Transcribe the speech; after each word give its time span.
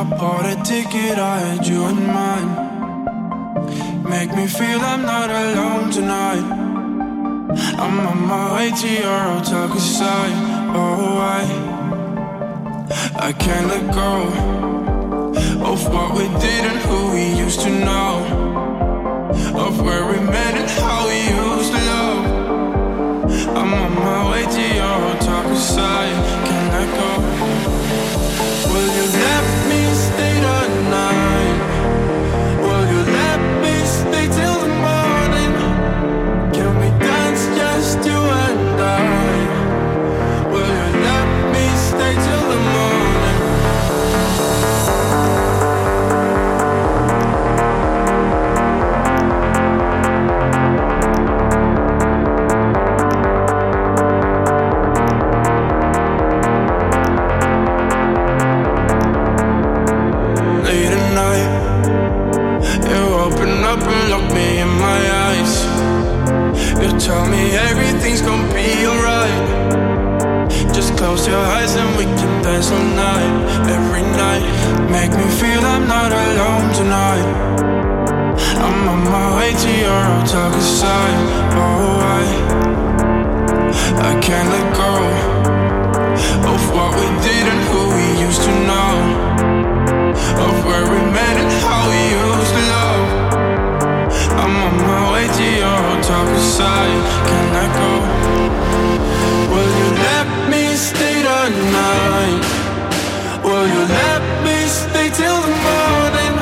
I 0.00 0.04
bought 0.04 0.46
a 0.46 0.56
ticket, 0.62 1.18
I 1.18 1.40
had 1.40 1.66
you 1.66 1.86
in 1.86 2.06
mind. 2.06 2.50
Make 4.08 4.34
me 4.34 4.46
feel 4.46 4.80
I'm 4.80 5.02
not 5.02 5.28
alone 5.28 5.90
tonight. 5.90 6.46
I'm 7.82 8.00
on 8.00 8.26
my 8.26 8.54
way 8.54 8.70
to 8.70 8.88
your 8.88 9.20
hotel 9.30 9.78
side. 9.78 10.32
Oh, 10.74 11.18
I, 11.18 11.42
I 13.28 13.32
can't 13.34 13.66
let 13.68 13.92
go 13.92 14.28
of 15.70 15.86
what 15.92 16.14
we 16.16 16.28
did 16.40 16.64
and 16.70 16.80
who 16.88 17.12
we 17.12 17.34
used 17.38 17.60
to 17.60 17.68
know. 17.68 18.24
Of 19.54 19.82
where 19.82 20.06
we 20.06 20.18
met 20.18 20.54
and 20.54 20.70
how 20.80 21.08
we 21.08 21.18
used 21.44 21.72
to 21.74 21.80
love. 21.92 22.24
I'm 23.54 23.74
on 23.74 23.94
my 23.96 24.30
way 24.30 24.44
to 24.46 24.62
your 24.76 24.98
hotel 25.08 25.54
side. 25.56 26.39
Open 63.20 63.52
up 63.64 63.80
and 63.80 64.02
look 64.08 64.26
me 64.32 64.58
in 64.64 64.70
my 64.88 65.00
eyes. 65.28 65.52
You 66.82 66.88
tell 66.98 67.26
me 67.28 67.42
everything's 67.68 68.22
gonna 68.22 68.48
be 68.54 68.86
alright. 68.86 69.38
Just 70.72 70.96
close 70.96 71.26
your 71.28 71.44
eyes 71.56 71.74
and 71.76 71.90
we 71.98 72.04
can 72.04 72.32
dance 72.42 72.70
all 72.70 72.88
night, 73.06 73.32
every 73.76 74.04
night. 74.24 74.44
Make 74.96 75.12
me 75.20 75.26
feel 75.40 75.62
I'm 75.74 75.86
not 75.86 76.10
alone 76.24 76.66
tonight. 76.80 77.26
I'm 78.64 78.88
on 78.92 79.02
my 79.16 79.28
way 79.38 79.50
to 79.64 79.70
your 79.84 80.02
hotel 80.12 80.52
side. 80.82 81.20
Oh, 81.62 82.16
I, 82.18 82.24
I 84.10 84.12
can't 84.26 84.48
let 84.54 84.66
go 84.80 84.89
I'm 94.50 94.62
on 94.66 94.76
my 94.82 95.02
way 95.12 95.26
to 95.38 95.44
your 95.62 95.78
hotel 95.86 96.24
cause 96.26 96.58
I 96.58 96.86
cannot 97.28 97.70
go 97.78 97.90
Will 99.52 99.72
you 99.80 99.88
let 100.08 100.28
me 100.50 100.62
stay 100.74 101.22
the 101.22 101.42
night? 101.70 102.44
Will 103.44 103.66
you 103.74 103.82
let 104.02 104.22
me 104.46 104.56
stay 104.66 105.08
till 105.20 105.38
the 105.46 105.54
morning? 105.68 106.34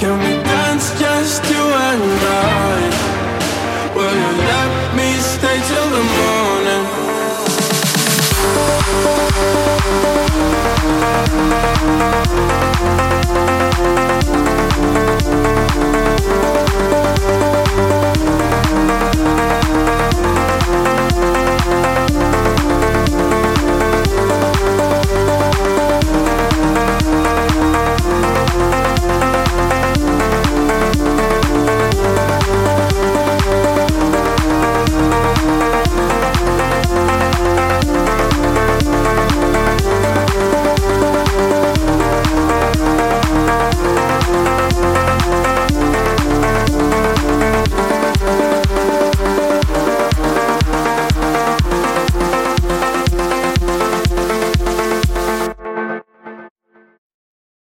Can 0.00 0.14
we 0.24 0.32
dance 0.42 0.86
just 0.98 1.44
you 1.52 1.64
and 1.88 2.02
I? 2.24 2.80
Will 3.94 4.16
you 4.24 4.32
let 4.54 4.72
me 4.96 5.08
stay 5.20 5.58
till 5.68 5.88
the 5.96 6.04
morning? 6.16 6.84